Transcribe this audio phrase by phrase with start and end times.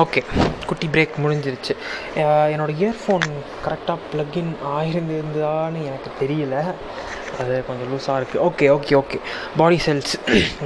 [0.00, 0.20] Okay
[0.68, 1.72] குட்டி break முடிஞ்சிருச்சு.
[2.52, 3.26] என்னோடய இயர்ஃபோன்
[3.64, 6.54] கரெக்டாக ப்ளக்இன் ஆயிருந்ததான்னு எனக்கு தெரியல.
[7.40, 9.18] அது கொஞ்சம் லூஸாக இருக்குது okay okay okay.
[9.60, 10.14] Body cells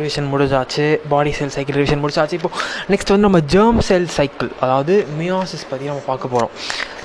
[0.01, 0.87] revision முடிஞ்சாச்சு.
[1.13, 2.39] பாடி செல் சைக்கிள் ரிவிஷன் முடிஞ்சாச்சு.
[2.39, 2.63] இப்போது
[2.93, 6.55] நெக்ஸ்ட் வந்து நம்ம ஜேர்ம் செல் சைக்கிள் அதாவது மியாசிஸ் பற்றி நம்ம பார்க்க போகிறோம்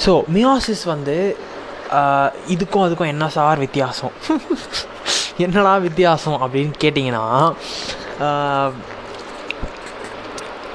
[0.06, 1.18] ஸோ மியாசிஸ் வந்து
[2.56, 4.14] இதுக்கும் அதுக்கும் என்ன சார் வித்தியாசம்?
[5.46, 7.26] என்னடா வித்தியாசம் அப்படின்னு கேட்டிங்கன்னா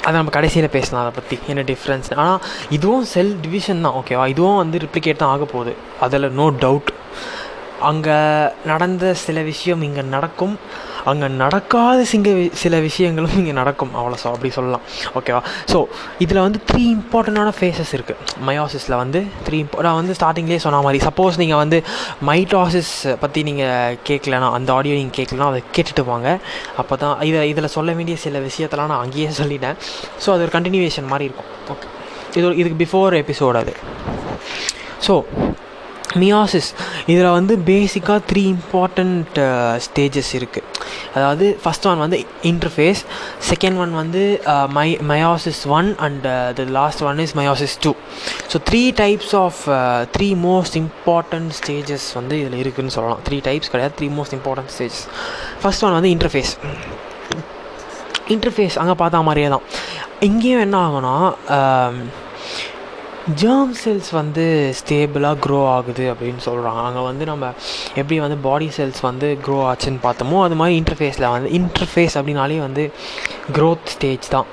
[0.07, 2.41] அதை நம்ம கடைசியில் பேசலாம் அதை பற்றி என்ன டிஃப்ரென்ஸ் ஆனால்
[2.77, 5.73] இதுவும் செல் டிவிஷன் தான் ஓகேவா இதுவும் வந்து ரிப்ளிகேட் தான் ஆக போகுது.
[6.07, 6.91] அதில் நோ டவுட்
[7.89, 8.19] அங்கே
[8.71, 10.55] நடந்த சில விஷயம் இங்கே நடக்கும்.
[11.11, 12.31] அங்கே நடக்காத சிங்க
[12.63, 13.93] சில விஷயங்களும் இங்கே நடக்கும்.
[14.01, 14.85] அவ்வளோ ஸோ அப்படி சொல்லலாம்.
[15.19, 15.43] ஓகேவா
[15.73, 15.79] ஸோ
[16.25, 21.01] இதில் வந்து த்ரீ இம்பார்ட்டண்ட்டான ஃபேஸஸ் இருக்குது மயோசிஸில் வந்து த்ரீ இம்போ நான் வந்து ஸ்டார்டிங்லேயே சொன்ன மாதிரி
[21.09, 21.81] சப்போஸ் நீங்கள் வந்து
[22.31, 26.29] மைட்டாசிஸ் பற்றி நீங்கள் கேட்கலனா அந்த ஆடியோ நீங்கள் கேட்கலனா அதை கேட்டுட்டு வாங்க
[26.83, 29.77] அப்போ தான் இதை இதில் சொல்ல வேண்டிய சில விஷயத்தெல்லாம் நான் அங்கேயே சொல்லிட்டேன்.
[30.25, 31.51] ஸோ அது ஒரு கண்டினியூவேஷன் மாதிரி இருக்கும்.
[31.75, 31.89] ஓகே
[32.39, 33.75] இது ஒரு இதுக்கு பிஃபோர் எபிசோட் அது.
[35.07, 35.15] So
[36.23, 36.69] meiosis.
[37.13, 39.39] இதில் வந்து பேசிக்காக த்ரீ இம்பார்ட்டண்ட்
[39.87, 40.65] ஸ்டேஜஸ் இருக்குது
[41.17, 42.19] அதாவது ஃபஸ்ட் ஒன் வந்து
[42.51, 43.01] இன்டர்ஃபேஸ்
[43.51, 44.23] செகண்ட் ஒன் வந்து
[44.77, 46.27] my meiosis one and
[46.59, 47.93] the last one is meiosis two
[48.53, 49.61] so three types of
[50.17, 53.23] three most important stages வந்து இதில் இருக்குதுன்னு சொல்லலாம்.
[53.29, 55.03] த்ரீ டைப்ஸ் கிடையாது three most important stages
[55.65, 56.53] first one வந்து interphase
[58.35, 59.67] interphase அங்கே பார்த்தா மாதிரியே தான்.
[60.29, 61.17] இங்கேயும் என்ன ஆகும்னா
[63.35, 67.53] ஜேர்ம் செல்ஸ் வந்து ஸ்டேபிளாக க்ரோ ஆகுது அப்படின்னு சொல்கிறாங்க அங்கே வந்து நம்ம
[67.95, 72.93] எப்படி வந்து பாடி செல்ஸ் வந்து க்ரோ ஆச்சுன்னு பார்த்தோமோ அது மாதிரி இன்டர்ஃபேஸில் வந்து இன்டர்ஃபேஸ் அப்படின்னாலே வந்து
[73.53, 74.47] க்ரோத் ஸ்டேஜ் தான்.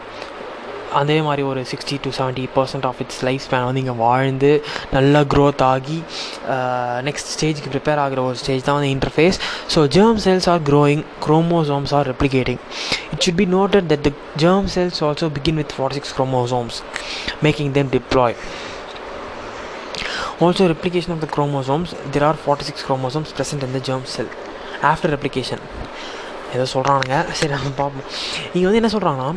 [1.00, 4.52] அதே மாதிரி ஒரு sixty to seventy percent of it's life span வந்து இங்கே வாழ்ந்து
[4.94, 5.98] நல்லா க்ரோத் ஆகி
[7.08, 9.40] நெக்ஸ்ட் ஸ்டேஜுக்கு ப்ரிப்பேர் ஆகிற ஒரு ஸ்டேஜ் தான் வந்து interphase
[9.76, 12.62] so germ cells are growing chromosomes are replicating
[13.14, 14.12] it should be noted that the
[14.44, 16.80] germ cells also begin with forty six chromosomes
[17.44, 18.38] making them diploid
[20.42, 24.32] also replication of the chromosomes there are 46 chromosomes present in the germ cell
[24.84, 25.62] after replication
[26.56, 28.08] ஏதோ சொல்கிறானுங்க சரி நம்ம பார்ப்போம்
[28.54, 29.30] இங்கே வந்து என்ன சொல்கிறாங்கன்னா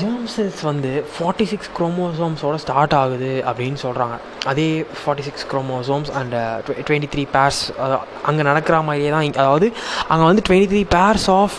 [0.00, 4.16] germ cells வந்து ஃபார்ட்டி சிக்ஸ் குரோமோசோம்ஸோட ஸ்டார்ட் ஆகுது அப்படின்னு சொல்கிறாங்க
[4.46, 4.66] அதே
[5.00, 6.34] forty six chromosomes and
[6.86, 7.60] twenty three pairs
[8.24, 9.66] அங்கே நடக்கிற மாதிரியே தான் இங்கே அதாவது
[10.08, 11.56] அங்கே வந்து twenty three pairs of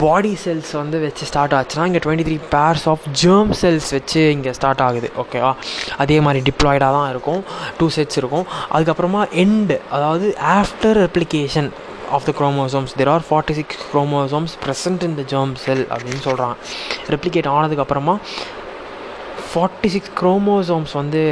[0.00, 4.52] body cells வந்து வச்சு ஸ்டார்ட் ஆச்சுன்னா இங்கே twenty three pairs of germ cells வச்சு இங்கே
[4.52, 5.52] ஸ்டார்ட் ஆகுது ஓகேவா
[5.96, 7.40] அதே மாதிரி டிப்ளாய்டாக தான் இருக்கும்
[7.78, 8.46] டூ செட்ஸ் இருக்கும்.
[8.72, 10.26] அதுக்கப்புறமா எண்டு அதாவது
[10.58, 11.70] after replication
[12.16, 16.56] of the chromosomes there are forty six chromosomes present in the germ cell அப்படின்னு சொல்கிறாங்க
[17.14, 18.16] ரெப்ளிகேட் ஆனதுக்கப்புறமா
[19.52, 21.22] ஃபார்ட்டி சிக்ஸ் குரோமோசோம்ஸ் வந்து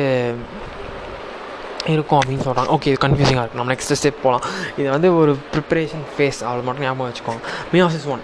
[1.92, 4.42] இருக்கும் அப்படின்னு சொல்கிறாங்க ஓகே இது கன்ஃபியூசிங்காக இருக்குது நம்ம நெக்ஸ்ட் ஸ்டெப் போகலாம்
[4.80, 7.40] இது வந்து ஒரு ப்ரிப்பரேஷன் ஃபேஸ் அவ்வளோ மட்டும் ஞாபகம் வச்சுக்கோங்க.
[7.74, 8.22] மியாசிஸ் ஒன்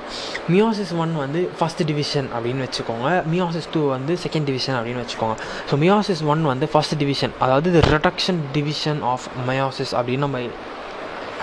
[0.55, 3.09] மியாசிஸ் ஒன் வந்து ஃபஸ்ட் டிவிஷன் அப்படின்னு வச்சுக்கோங்க.
[3.33, 5.37] மியாசிஸ் டூ வந்து செகண்ட் டிவிஷன் அப்படின்னு வச்சுக்கோங்க.
[5.71, 10.43] ஸோ மியாசிஸ் ஒன் வந்து ஃபஸ்ட் டிவிஷன் அதாவது இது ரிடக்ஷன் டிவிஷன் ஆஃப் மயோசிஸ் அப்படின்னு நம்ம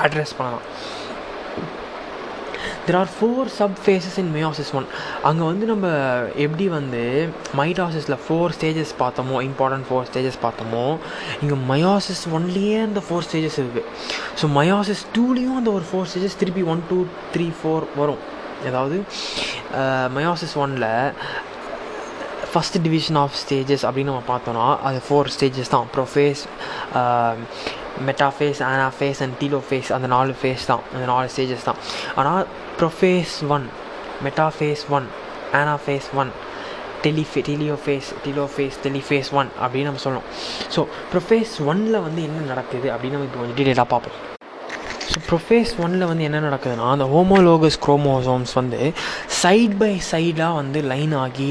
[0.05, 0.65] அட்ரஸ் பண்ணலாம்.
[2.85, 4.87] There are four sub phases in meiosis one
[5.27, 5.87] அங்கே வந்து நம்ம
[6.45, 7.01] எப்படி வந்து
[7.59, 10.85] மைடாசிஸில் ஃபோர் ஸ்டேஜஸ் பார்த்தோமோ இம்பார்ட்டன்ட் ஃபோர் ஸ்டேஜஸ் பார்த்தோமோ
[11.41, 13.85] இங்கே மயோசிஸ் ஒன்லேயே அந்த ஃபோர் ஸ்டேஜஸ் இருக்குது
[14.41, 16.99] ஸோ மயோசிஸ் டூலேயும் அந்த ஒரு ஃபோர் ஸ்டேஜஸ் திருப்பி ஒன் டூ
[17.35, 18.21] த்ரீ ஃபோர் வரும்.
[18.69, 18.97] அதாவது
[20.17, 20.89] மயோசிஸ் ஒனில்
[22.53, 25.87] ஃபஸ்ட் டிவிஷன் ஆஃப் ஸ்டேஜஸ் அப்படின்னு நம்ம பார்த்தோன்னா அது ஃபோர் ஸ்டேஜஸ் தான்.
[25.95, 26.41] Prophase
[28.09, 31.79] metaphase anaphase and telophase அந்த நாலு ஃபேஸ் தான் அந்த நாலு ஸ்டேஜஸ் தான்.
[32.15, 32.45] ஆனால்
[32.79, 33.67] prophase one
[34.27, 35.07] metaphase one
[35.61, 36.31] anaphase one
[37.05, 40.27] telophase telophase telophase telophase one அப்படின்னு நம்ம சொல்லணும்.
[40.75, 40.81] ஸோ
[41.13, 44.17] ப்ரொஃபேஸ் ஒனில் வந்து என்ன நடக்குது அப்படின்னு நம்ம இப்போ கொஞ்சம் டீட்டெயிலாக பார்ப்போம்.
[45.11, 48.79] ஸோ ப்ரொஃபேஸ் ஒனில் வந்து என்ன நடக்குதுன்னா அந்த ஹோமோலோகஸ் குரோமோசோம்ஸ் வந்து
[49.41, 51.49] சைட் பை சைடாக வந்து லைன் ஆகி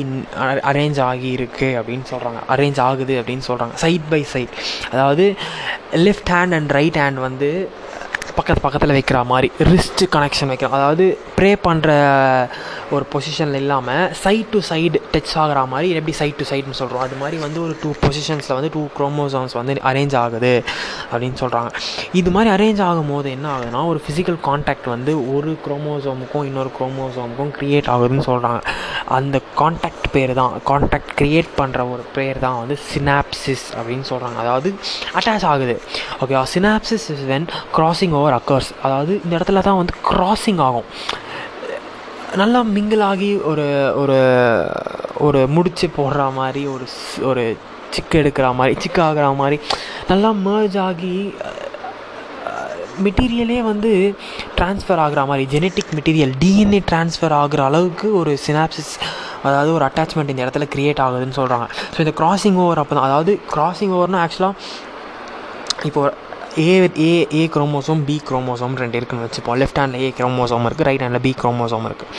[0.70, 4.54] அரேஞ்ச் ஆகி இருக்குது அப்படின்னு சொல்கிறாங்க அரேஞ்ச் ஆகுது அப்படின்னு சொல்கிறாங்க சைட் பை சைட்
[4.90, 5.26] அதாவது
[6.06, 7.50] left hand and right hand வந்து
[8.36, 11.06] பக்கத்து பக்கத்தில் வைக்கிற மாதிரி ரிஸ்ட் கனெக்ஷன் வைக்கிற அதாவது
[11.38, 11.90] ப்ரே பண்ணுற
[12.96, 17.16] ஒரு பொசிஷனில் இல்லாமல் சைட் டு சைடு டச் ஆகிற மாதிரி எப்படி சைட் டு சைடுன்னு சொல்கிறோம் அது
[17.20, 20.52] மாதிரி வந்து ஒரு டூ பொசிஷன்ஸில் வந்து டூ குரோமோசோம்ஸ் வந்து அரேஞ்ச் ஆகுது
[21.10, 21.70] அப்படின்னு சொல்கிறாங்க
[22.20, 27.52] இது மாதிரி அரேஞ்ச் ஆகும் போது என்ன ஆகுதுன்னா ஒரு ஃபிசிக்கல் காண்டாக்ட் வந்து ஒரு குரோமோசோமுக்கும் இன்னொரு குரோமோசோமுக்கும்
[27.58, 28.60] க்ரியேட் ஆகுதுன்னு சொல்கிறாங்க
[29.18, 34.68] அந்த காண்டாக்ட் பேர் தான் காண்டாக்ட் க்ரியேட் பண்ணுற ஒரு பேர் தான் வந்து சினாப்சிஸ் அப்படின்னு சொல்கிறாங்க அதாவது
[35.18, 35.74] அட்டாச் ஆகுது.
[36.22, 40.88] ஓகேவா synapsis is when crossing over occurs அதாவது இந்த இடத்துல தான் வந்து கிராசிங் ஆகும்.
[42.38, 43.64] நல்லா மிங்கிள் ஆகி ஒரு
[43.96, 44.18] ஒரு
[45.20, 46.86] ஒரு முடிச்சு போடுற மாதிரி ஒரு
[47.22, 47.42] ஒரு
[47.94, 49.56] சிக்கு எடுக்கிற மாதிரி சிக்கு ஆகிற மாதிரி
[50.08, 51.14] நல்லா merge ஆகி
[53.02, 53.90] மெட்டீரியலே வந்து
[54.56, 58.92] ட்ரான்ஸ்ஃபர் ஆகுற மாதிரி ஜெனட்டிக் மெட்டீரியல் டிஎன்ஏ ட்ரான்ஸ்ஃபர் ஆகுற அளவுக்கு ஒரு சினாப்சிஸ்
[59.44, 63.34] அதாவது ஒரு அட்டாச்மெண்ட் இந்த இடத்துல க்ரியேட் ஆகுதுன்னு சொல்கிறாங்க ஸோ இந்த கிராசிங் ஓவர் அப்போ தான் அதாவது
[63.52, 64.56] கிராசிங் ஓவர்னால் ஆக்சுவலாக
[65.86, 66.12] இப்போது
[66.58, 69.56] A A A chromosome B chromosome ரெண்டு இருக்குன்னு வச்சுப்போம்.
[69.56, 72.10] லெஃப்ட் ஹேண்டில் ஏ குரோமோசோம் இருக்குது ரைட் ஹேண்டில் பி குரோமோசோம் இருக்குது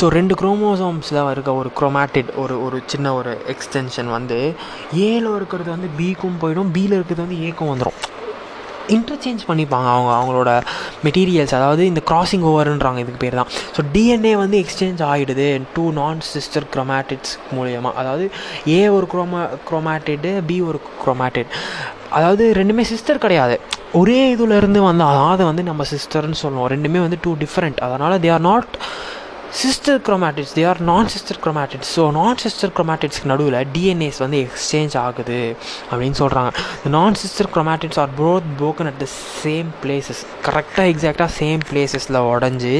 [0.00, 4.54] ஸோ ரெண்டு குரோமோசோம்ஸில் இருக்க ஒரு குரோமேட்டிட் ஒரு ஒரு சின்ன ஒரு எக்ஸ்டென்ஷன் வந்து
[4.92, 7.98] ஏல இருக்கிறது வந்து பிக்கும் போயிடும் பியில் இருக்கிறது வந்து ஏக்கும் வந்துடும்
[8.96, 10.50] இன்டர்சேஞ்ச் பண்ணிப்பாங்க அவங்க அவங்களோட
[11.04, 16.20] மெட்டீரியல்ஸ் அதாவது இந்த கிராசிங் ஓவருன்றாங்க இதுக்கு பேர் தான் ஸோ டிஎன்ஏ வந்து எக்ஸ்சேஞ்ச் ஆகிடுது டூ நான்
[16.34, 18.26] சிஸ்டர் குரோமேட்டிட்ஸ் மூலியமாக அதாவது
[18.76, 21.52] ஏ ஒரு குரோமா குரோமேட்டிடு பி ஒரு குரோமேட்டிட்
[22.16, 23.56] அதாவது ரெண்டுமே சிஸ்டர் கிடையாது.
[23.92, 26.68] ஒரே இதுலேருந்து வந்து அதாவது வந்து நம்ம சிஸ்டர்னு சொல்லுவோம்.
[26.74, 28.68] ரெண்டுமே வந்து டூ டிஃப்ரெண்ட் அதனால் they are not
[29.56, 34.94] sister chromatids they are non sister chromatids so non sister குரோமேட்டிட்ஸ்க்கு நடுவில் டிஎன்ஏஸ் வந்து எக்ஸ்சேஞ்ச்
[34.98, 35.38] ஆகுது
[35.90, 36.50] அப்படின்னு சொல்கிறாங்க
[36.88, 39.08] non sister chromatids are both broken at the
[39.42, 42.74] same places கரெக்டாக எக்ஸாக்டாக சேம் பிளேசஸில் உடஞ்சி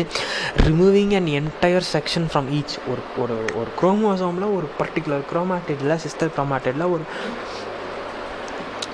[0.67, 6.87] removing and entire section from each ஒரு ஒரு ஒரு குரோமோசோமில் ஒரு பர்டிகுலர் குரோமேட்டிடில் சிஸ்டர் குரோமேட்டிடில்
[6.91, 7.07] ஒரு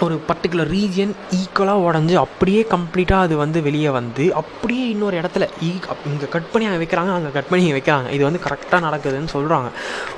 [0.03, 5.69] ஒரு பர்டிகுலர் ரீஜியன் ஈக்குவலாக உடஞ்சி அப்படியே கம்ப்ளீட்டாக அது வந்து வெளியே வந்து அப்படியே இன்னொரு இடத்துல ஈ
[6.07, 8.11] இங்கே கட் பண்ணி அங்கே வைக்கிறாங்க அங்கே கட் பண்ணி வைக்கிறாங்க.
[8.11, 9.69] இது வந்து கரெக்டாக நடக்குதுன்னு சொல்கிறாங்க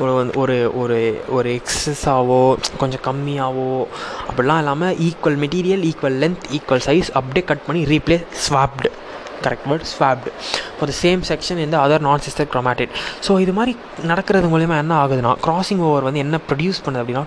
[0.00, 3.86] ஒரு ஒரு ஒரு ஒரு எக்ஸஸாவோ கொஞ்சம் கம்மியாகவோ
[4.28, 8.90] அப்படிலாம் இல்லாமல் equal material equal length equal size அப்படியே கட் பண்ணி replace swapped
[9.42, 10.30] correct word swapped
[10.78, 12.94] for the same section இந்த other non sister chromatid
[13.28, 17.26] so இது மாதிரி நடக்கிறது மூலிமா என்ன ஆகுதுன்னா கிராசிங் ஓவர் வந்து என்ன ப்ரொடியூஸ் பண்ணுது அப்படின்னா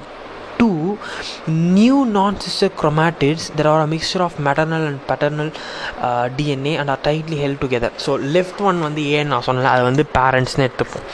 [1.77, 5.49] new non-sister chromatids that are a mixture of maternal and paternal
[6.07, 7.91] uh, DNA and are tightly held together.
[8.05, 11.07] So left one வந்து ஏன்னு நான் சொன்னேன் அது வந்து பேரண்ட்ஸ்னு எடுத்துப்போம்.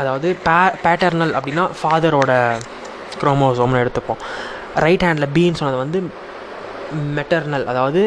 [0.00, 2.32] அதாவது பே பேட்டர்னல் அப்படின்னா ஃபாதரோட
[3.22, 4.20] குரோமோசோம்னு எடுத்துப்போம்.
[4.84, 6.00] ரைட் ஹேண்டில் பீன்ஸ் சொன்னது வந்து
[7.18, 8.00] மெட்டர்னல் அதாவது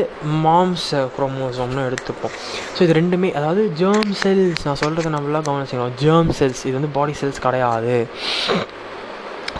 [0.45, 2.33] மாம்ஸ் குரோமோசோம்னு எடுத்துப்போம்.
[2.75, 5.95] ஸோ இது ரெண்டுமே அதாவது ஜேர்ம் செல்ஸ் நான் சொல்கிறத நம்மளாக கவனிச்சிக்கணும்.
[6.03, 7.95] ஜேர்ம் செல்ஸ் இது வந்து பாடி செல்ஸ் கிடையாது.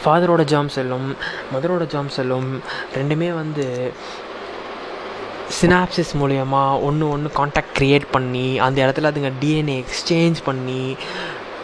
[0.04, 1.08] ஃபாதரோட ஜாம் செல்லும்
[1.54, 2.50] மதரோட ஜாம் செல்லும்
[2.96, 3.66] ரெண்டுமே வந்து
[5.60, 10.84] சினாப்சிஸ் மூலயமா ஒன்று ஒன்று காண்டாக்ட் க்ரியேட் பண்ணி அந்த இடத்துல அதுங்க டிஎன்ஏ எக்ஸ்சேஞ்ச் பண்ணி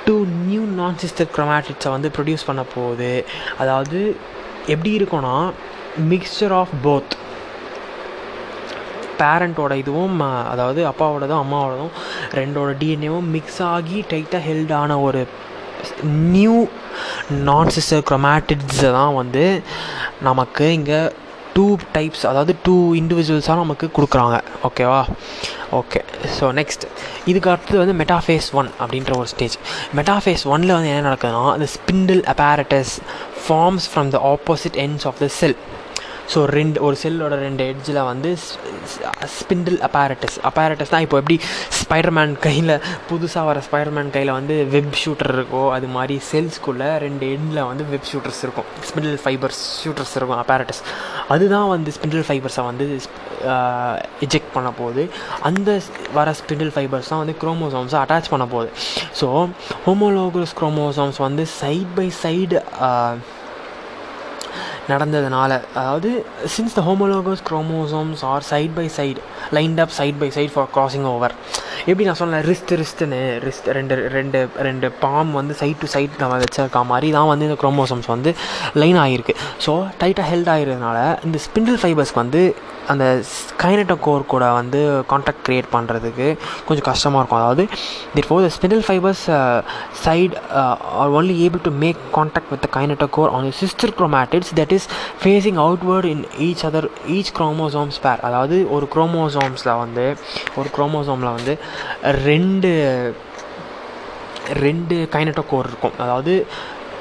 [0.06, 0.16] டூ
[0.48, 3.14] நியூ நான் சிஸ்டர் க்ரொமேட்டிட்ஸை வந்து ப்ரொடியூஸ் பண்ண போகுது.
[3.58, 4.00] அதாவது
[4.74, 5.36] எப்படி இருக்கும்னா
[6.12, 7.16] மிக்சர் ஆஃப் போத்
[9.22, 10.20] பேரண்ட்டோட இதுவும்
[10.54, 11.96] அதாவது அப்பாவோடதும் அம்மாவோடதும்
[12.40, 15.22] ரெண்டோட டிஎன்ஏவும் மிக்ஸ் ஆகி டைட்டாக ஹெல்டான ஒரு
[16.36, 16.56] நியூ
[17.48, 19.46] நான் சிஸ்டர் க்ரொமேட்டிட்ஸை தான் வந்து
[20.30, 21.00] நமக்கு இங்கே
[21.56, 24.36] டூ டைப்ஸ் அதாவது டூ இண்டிவிஜுவல்ஸாக நமக்கு கொடுக்குறாங்க.
[24.68, 25.00] ஓகேவா
[25.80, 26.00] ஓகே
[26.38, 26.86] ஸோ நெக்ஸ்ட்
[27.26, 29.56] இதுக்கு அடுத்தது வந்து மெட்டாஃபேஸ் ஒன் அப்படின்ற ஒரு ஸ்டேஜ்
[30.00, 32.94] மெட்டாஃபேஸ் ஒனில் வந்து என்ன நடக்குதுன்னா அந்த spindle apparatus
[33.44, 35.58] forms from the opposite ends of the cell
[36.34, 38.30] so ரெண்டு ஒரு செல்லோட ரெண்டு எட்ஜில் வந்து
[39.38, 41.38] ஸ்பிண்டில் அப்பாரட்டஸ் அப்பாரட்டஸ்னால் இப்போ எப்படி
[41.80, 42.74] ஸ்பைடர்மேன் கையில்
[43.10, 48.08] புதுசாக வர ஸ்பைடர்மேன் கையில் வந்து வெப் ஷூட்டர் இருக்கோ அது மாதிரி செல்ஸ்குள்ளே ரெண்டு எண்டில் வந்து வெப்
[48.12, 48.70] ஷூட்டர்ஸ் இருக்கும்.
[48.90, 50.82] ஸ்பிண்டில் ஃபைபர்ஸ் ஷூட்டர்ஸ் இருக்கும் அப்பாரட்டஸ்
[51.36, 52.88] அதுதான் வந்து ஸ்பிண்டில் ஃபைபர்ஸை வந்து
[54.26, 55.04] எஜெக்ட் பண்ண போகுது.
[55.50, 55.70] அந்த
[56.18, 58.72] வர ஸ்பிண்டில் ஃபைபர்ஸ் தான் வந்து குரோமோசோம்ஸை அட்டாச் பண்ண போகுது.
[59.20, 59.28] ஸோ
[59.88, 62.60] ஹோமோலோகஸ் குரோமோசோம்ஸ் வந்து சைட் பை சைடு
[64.90, 65.52] நடந்ததுனால.
[65.80, 66.10] அதாவது
[66.56, 69.20] since the homologous chromosomes are side by side
[69.58, 71.36] lined up side by side for crossing over
[71.90, 76.36] எப்படி நான் சொன்னேன் ரிஸ்ட் ரிஸ்ட்டுன்னு ரிஸ்ட் ரெண்டு ரெண்டு ரெண்டு பாம் வந்து சைட் டு சைட் நம்ம
[76.44, 78.34] வச்சிருக்க மாதிரி தான் வந்து இந்த குரோமோசோம்ஸ் வந்து
[78.82, 79.36] லைன் ஆகிருக்கு
[79.66, 82.44] ஸோ டைட்டாக ஹெல்ட் ஆகிறதுனால இந்த ஸ்பிண்டில் ஃபைபர்ஸ்க்கு வந்து
[82.92, 83.06] அந்த
[83.64, 84.80] கைனட்டோ கோர் கூட வந்து
[85.12, 86.28] காண்டாக்ட் க்ரியேட் பண்ணுறதுக்கு
[86.68, 87.42] கொஞ்சம் கஷ்டமாக இருக்கும்.
[87.42, 87.64] அதாவது
[88.30, 89.24] therefore the spindle fibres
[90.06, 90.36] side
[91.02, 92.70] are only able to make contact with the
[93.18, 94.88] kinetochore on sister chromatids that is
[95.22, 100.06] facing outward in each other each chromosomes pair அதாவது ஒரு குரோமோசோம்ஸில் வந்து
[100.60, 101.56] ஒரு குரோமோசோமில் வந்து
[102.28, 102.72] ரெண்டு
[104.66, 105.98] ரெண்டு கைனட்டோ கோர் இருக்கும்.
[106.06, 106.34] அதாவது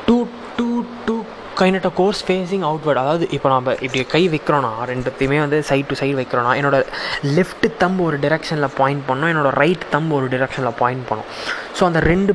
[0.09, 0.17] two
[0.59, 0.69] two
[1.07, 1.15] two
[1.61, 5.97] kind of cores facing outward அதாவது இப்போ நம்ம இப்படி கை வைக்கிறோன்னா ரெண்டுத்தையுமே வந்து சைட் டு
[6.01, 6.87] சைடு வைக்கிறோன்னா என்னோடய
[7.39, 11.29] லெஃப்ட் தம் ஒரு டிரெக்ஷனில் பாயிண்ட் பண்ணோம் என்னோடய ரைட் தம்பு ஒரு டிரெக்ஷனில் பாயிண்ட் பண்ணும்.
[11.79, 12.35] ஸோ அந்த ரெண்டு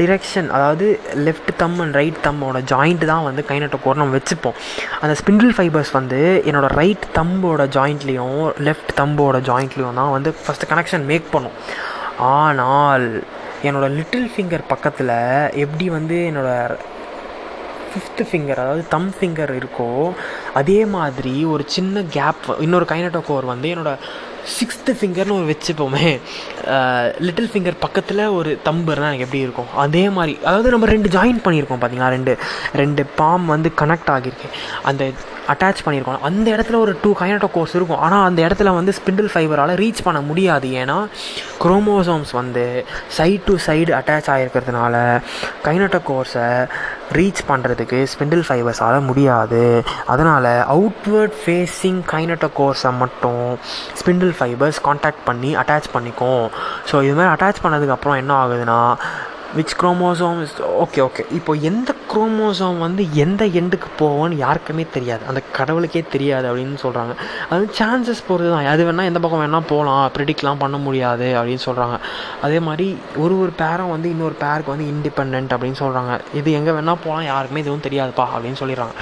[0.00, 0.86] டிரெக்ஷன் அதாவது
[1.26, 4.56] லெஃப்ட் தம் அண்ட் ரைட் தம்மோட ஜாயிண்ட் தான் வந்து கைனட்டோ கோர் நம்ம வச்சுப்போம்.
[5.02, 11.06] அந்த ஸ்பிண்டில் ஃபைபர்ஸ் வந்து என்னோடய ரைட் தம்போட ஜாயிண்ட்லேயும் லெஃப்ட் தம்போட ஜாயிண்ட்லேயும் தான் வந்து ஃபஸ்ட்டு கனெக்ஷன்
[11.12, 11.56] மேக் பண்ணும்.
[12.34, 13.06] ஆனால்
[13.68, 15.16] என்னோடய லிட்டில் ஃபிங்கர் பக்கத்தில்
[15.64, 16.76] எப்படி வந்து என்னோடய
[17.90, 19.88] ஃபிஃப்த்து ஃபிங்கர் அதாவது தம் ஃபிங்கர் இருக்கோ
[20.60, 24.08] அதே மாதிரி ஒரு சின்ன கேப் இன்னொரு கைனட்டோ கோர் வந்து என்னோடய
[24.56, 26.08] சிக்ஸ்த்து ஃபிங்கர்னு ஒரு வச்சுப்போமே.
[27.26, 29.70] லிட்டில் ஃபிங்கர் பக்கத்தில் ஒரு தம்புனா எனக்கு எப்படி இருக்கும்?
[29.84, 32.34] அதே மாதிரி அதாவது நம்ம ரெண்டு ஜாயின் பண்ணியிருக்கோம் பார்த்தீங்களா ரெண்டு
[32.82, 34.50] ரெண்டு பாம் வந்து கனெக்ட் ஆகியிருக்கு.
[34.90, 35.04] அந்த
[35.52, 36.22] அட்டாச் பண்ணியிருக்கோம்.
[36.28, 38.02] அந்த இடத்துல ஒரு டூ கைனட்டோ கோர்ஸ் இருக்கும்.
[38.06, 40.68] ஆனால் அந்த இடத்துல வந்து ஸ்பிண்டில் ஃபைபரால் ரீச் பண்ண முடியாது.
[40.82, 40.98] ஏன்னா
[41.64, 42.64] குரோமோசோம்ஸ் வந்து
[43.16, 44.94] சைடு டு சைடு அட்டாச் ஆகிருக்கிறதுனால
[45.66, 46.46] கைனட்டோ கோர்ஸை
[47.18, 49.62] ரீச் பண்ணுறதுக்கு ஸ்பிண்டில் ஃபைபர்ஸால் முடியாது.
[50.12, 53.44] அதனால் அவுட்வேர்ட் ஃபேஸிங் கைனட்ட கோர்ஸை மட்டும்
[54.00, 56.44] ஸ்பிண்டில் ஃபைபர்ஸ் காண்டாக்ட் பண்ணி அட்டாச் பண்ணிக்கும்.
[56.90, 58.80] ஸோ இது மாதிரி அட்டாச் பண்ணதுக்கப்புறம் என்ன ஆகுதுன்னா
[59.56, 65.22] which chromosome is okay okay இப்போ எந்த குரோமோசோம் வந்து எந்த எண்டுக்கு போவோன்னு யாருக்குமே தெரியாது.
[65.30, 67.14] அந்த கடவுளுக்கே தெரியாது அப்படின்னு சொல்கிறாங்க
[67.54, 71.98] அது சான்சஸ் பொறுத்து தான் அது வேணால் எந்த பக்கம் வேணால் போகலாம் ப்ரிடிக்ட்லாம் பண்ண முடியாது அப்படின்னு சொல்கிறாங்க
[72.48, 72.88] அதே மாதிரி
[73.24, 77.64] ஒரு ஒரு பேரும் வந்து இன்னொரு பேருக்கு வந்து இண்டிபெண்ட் அப்படின்னு சொல்கிறாங்க இது எங்கே வேணால் போகலாம் யாருக்குமே
[77.66, 78.94] எதுவும் தெரியாதுப்பா அப்படின்னு சொல்லிடுறாங்க.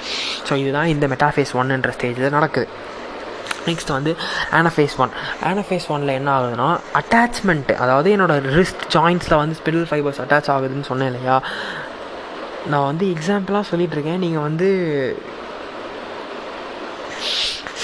[0.48, 2.68] ஸோ இதுதான் இந்த மெட்டாஃபேஸ் ஒன்னுன்ற ஸ்டேஜில் நடக்குது.
[3.68, 4.12] நெக்ஸ்ட் வந்து
[4.60, 5.12] ஆனஃபேஸ் ஒன்
[5.50, 6.68] ஆனஃபேஸ் ஒனில் என்ன ஆகுதுன்னா
[7.00, 11.36] அட்டாச்மெண்ட் அதாவது என்னோடய ரிஸ்ட் ஜாயின்ஸில் வந்து ஸ்பிடில் ஃபைபர்ஸ் அட்டாச் ஆகுதுன்னு சொன்னேன் இல்லையா?
[12.72, 14.68] நான் வந்து எக்ஸாம்பிளாக சொல்லிகிட்ருக்கேன் நீங்கள் வந்து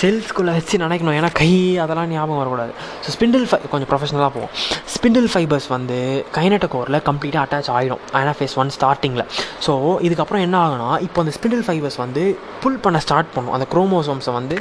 [0.01, 1.17] செல்ஸ்குள்ளே வச்சு நினைக்கணும்.
[1.21, 1.49] ஏன்னா கை
[1.85, 2.73] அதெல்லாம் ஞாபகம் வரக்கூடாது.
[3.05, 4.53] ஸோ ஸ்பிண்டில் ஃபை கொஞ்சம் ப்ரொஃபஷனலாக போவோம்.
[4.99, 5.97] ஸ்பிண்டில் ஃபைபர்ஸ் வந்து
[6.37, 9.25] கைனட்டகோரில் கம்ப்ளீட்டாக அட்டாச் ஆகிடும் ஆனாஃபேஸ் ஒன் ஸ்டார்டிங்கில்
[9.67, 9.73] ஸோ
[10.07, 12.23] இதுக்கப்புறம் என்ன ஆகுனா இப்போ அந்த ஸ்பிண்டில் ஃபைபர்ஸ் வந்து
[12.63, 13.55] புல் பண்ண ஸ்டார்ட் பண்ணும்.
[13.57, 14.57] அந்த குரோமோசோம்ஸை வந்து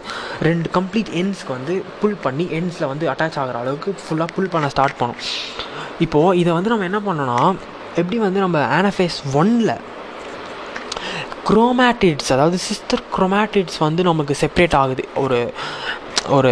[0.48, 4.98] ரெண்டு கம்ப்ளீட் எண்ட்ஸ்க்கு வந்து புல் பண்ணி எண்ட்ஸில் வந்து அட்டாச் ஆகிற அளவுக்கு ஃபுல்லாக புல் பண்ண ஸ்டார்ட்
[5.01, 5.20] பண்ணும்.
[6.06, 7.39] இப்போது இதை வந்து நம்ம என்ன பண்ணோன்னா
[8.00, 9.75] எப்படி வந்து நம்ம ஆனஃபேஸ் ஒன்னில்
[11.51, 15.06] குரோமேட்டிட்ஸ் அதாவது சிஸ்டர் குரோமேட்டிட்ஸ் வந்து நமக்கு செப்ரேட் ஆகுது.
[15.24, 15.39] ஒரு
[16.38, 16.51] ஒரு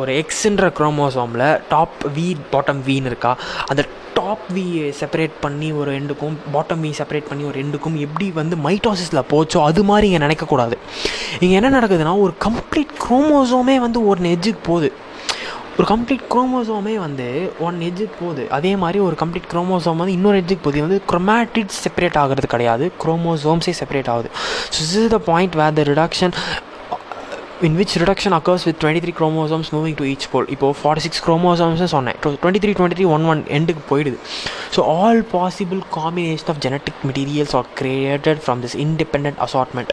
[0.00, 3.32] ஒரு எக்ஸுன்ற குரோமோசோமில் டாப் வி பாட்டம் வீன்னு இருக்கா?
[3.70, 3.82] அந்த
[4.14, 4.64] டாப் வி
[5.00, 9.82] செப்பரேட் பண்ணி ஒரு ரெண்டுக்கும் பாட்டம் வி செப்பரேட் பண்ணி ஒரு ரெண்டுக்கும் எப்படி வந்து மைட்டாசிஸில் போச்சோ அது
[9.90, 10.76] மாதிரி இங்கே நினைக்கக்கூடாது.
[11.40, 14.90] இங்கே என்ன நடக்குதுன்னா ஒரு கம்ப்ளீட் குரோமோசோமே வந்து ஒரு எஜ்ஜுக்கு போகுது.
[15.76, 17.26] ஒரு கம்ப்ளீட் குரோமோசோமே வந்து
[17.66, 18.42] ஒன் எஜ்ஜுக்கு போகுது.
[18.56, 20.82] அதே மாதிரி ஒரு கம்ப்ளீட் குரோமோசோம் வந்து இன்னொரு எஜ்ஜுக்கு போகுது.
[20.86, 22.86] வந்து குரோமேட்டிட் செப்பரேட் ஆகிறது கிடையாது.
[23.04, 24.30] குரோமோசோம்ஸே செப்பரேட் ஆகுது.
[24.74, 26.34] So is is the point where the reduction
[27.66, 31.20] in which reduction occurs with twenty three chromosomes moving to each pole இப்போது ஃபார்ட்டி சிக்ஸ்
[31.26, 32.16] குரோமோசோம்ஸ் சொன்னேன்.
[32.22, 34.18] Twenty three twenty three one one எண்டுக்கு போயிடுது.
[34.74, 39.92] So all possible combination of genetic materials are created from this independent assortment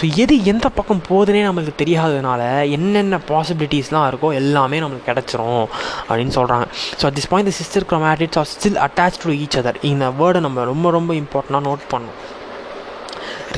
[0.00, 2.42] so எது எந்த பக்கம் போகுதுன்னே நம்மளுக்கு தெரியாததுனால
[2.76, 5.66] என்னென்ன பாசிபிலிட்டிஸ்லாம் இருக்கோ எல்லாமே நம்மளுக்கு கிடச்சிரும்
[6.08, 6.68] அப்படின்னு சொல்கிறாங்க
[7.00, 10.42] so at this point the sister chromatids are still attach to each other இந்த வேர்டை
[10.46, 12.20] நம்ம ரொம்ப ரொம்ப இம்பார்ட்டண்ட்டாக நோட் பண்ணணும்.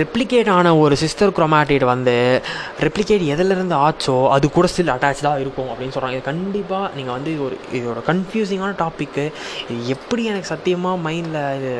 [0.00, 2.42] ரெப்ளிகேட் ஆன ஒரு சிஸ்டர் குரோமேட்டிட் வந்து
[2.80, 7.56] ரெப்ளிகேட் எதிலிருந்து ஆச்சோ அது கூட ஸ்டில் அட்டாச்சாக இருக்கும் அப்படின்னு சொல்கிறாங்க இது கண்டிப்பாக நீங்கள் வந்து ஒரு
[7.72, 9.24] இதோட கன்ஃபியூசிங்கான டாப்பிக்கு
[9.68, 11.72] இது எப்படி எனக்கு சத்தியமாக மைண்டில் இது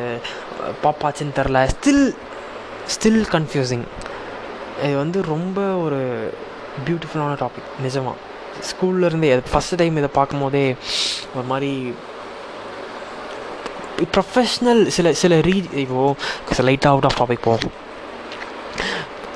[0.83, 2.05] பாப்பாச்சுன்னு தெரில ஸ்டில்
[2.87, 3.85] ஸ்டில் கன்ஃபியூசிங்
[4.83, 6.01] இது வந்து ரொம்ப ஒரு
[6.87, 8.17] பியூட்டிஃபுல்லான டாபிக் நிஜமாக
[8.61, 10.65] ஸ்கூல்லேருந்தே ஃபஸ்ட்டு டைம் இதை பார்க்கும்போதே
[11.35, 11.71] ஒரு மாதிரி
[14.13, 17.75] ப்ரொஃபஷ்னல் சில சில ரீ இப்போது லைட்டாக அவுட் ஆஃப் டாபிக் போகும்.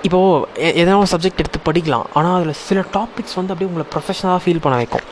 [0.07, 2.07] இப்போது எதனா ஒரு சப்ஜெக்ட் எடுத்து படிக்கலாம்.
[2.17, 5.05] ஆனால் அதில் சில டாபிக்ஸ் வந்து அப்படியே உங்களை ப்ரொஃபஷனலாக ஃபீல் பண்ண வைக்கும்.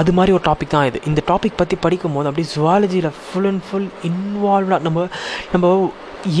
[0.00, 0.98] அது மாதிரி ஒரு டாபிக் தான் இது.
[1.10, 5.06] இந்த டாபிக் பற்றி படிக்கும் போது அப்படியே ஜுவாலஜியில் ஃபுல் அண்ட் ஃபுல் இன்வால்வ்டாக நம்ம
[5.54, 5.68] நம்ம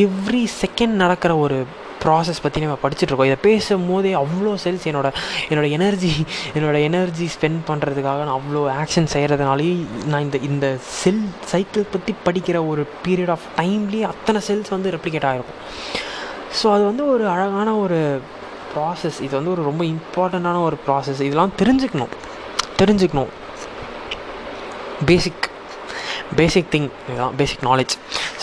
[0.06, 1.58] எவ்ரி செகண்ட் நடக்கிற ஒரு
[2.04, 5.08] ப்ராசஸ் பற்றி நம்ம படிச்சுட்ருக்கோம் இதை பேசும் போதே அவ்வளோ செல்ஸ் என்னோட
[5.50, 6.10] என்னோட எனர்ஜி
[6.56, 9.76] என்னோட எனர்ஜி ஸ்பெண்ட் பண்ணுறதுக்காக நான் அவ்வளோ ஆக்ஷன் செய்கிறதுனாலேயே
[10.12, 10.68] நான் இந்த இந்த
[11.00, 11.22] செல்
[11.52, 15.60] சைக்கிள் பற்றி படிக்கிற ஒரு பீரியட் ஆஃப் டைம்லேயே அத்தனை செல்ஸ் வந்து ரெப்ளிகேட் ஆகிருக்கும்
[16.62, 18.20] ஸோ அது வந்து ஒரு அழகான ஒரு
[18.74, 22.12] ப்ராசஸ் இது வந்து ஒரு ரொம்ப இம்பார்ட்டண்ட்டான ஒரு ப்ராசஸ் இதெல்லாம் தெரிஞ்சுக்கணும்.
[22.78, 23.32] தெரிஞ்சுக்கணும்.
[25.06, 25.50] பேசிக்
[26.36, 27.94] பேசிக் திங் இதுதான் பேசிக் நாலேஜ்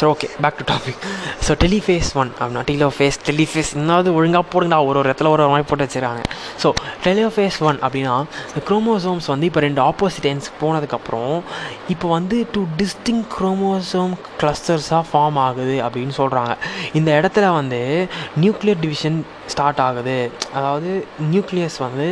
[0.01, 1.01] சரி okay back to topic
[1.45, 5.67] so telophase one அப்படின்னா டெலிஃபேஸ் டெலிஃபேஸ் இன்னாவது ஒழுங்காக போடுங்கடா ஒரு ஒரு இடத்துல ஒரு ஒரு மாதிரி
[5.69, 6.23] போட்டு வச்சுருக்காங்க.
[6.61, 6.69] ஸோ
[7.05, 8.15] டெலியோஃபேஸ் ஒன் அப்படின்னா
[8.47, 11.35] இந்த குரோமோசோம்ஸ் வந்து இப்போ ரெண்டு ஆப்போசிட் எண்ட்ஸ் போனதுக்கப்புறம்
[11.95, 16.55] இப்போ வந்து டூ டிஸ்டிங் குரோமோசோம் கிளஸ்டர்ஸாக ஃபார்ம் ஆகுது அப்படின்னு சொல்கிறாங்க
[16.99, 17.81] இந்த இடத்துல வந்து
[18.45, 19.21] நியூக்ளியர் டிவிஷன்
[19.55, 20.19] ஸ்டார்ட் ஆகுது.
[20.57, 20.91] அதாவது
[21.33, 22.09] நியூக்ளியஸ் வந்து